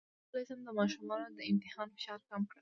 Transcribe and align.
څنګه 0.03 0.21
کولی 0.29 0.45
شم 0.49 0.59
د 0.65 0.69
ماشومانو 0.79 1.35
د 1.37 1.39
امتحان 1.51 1.87
فشار 1.95 2.19
کم 2.29 2.41
کړم 2.49 2.59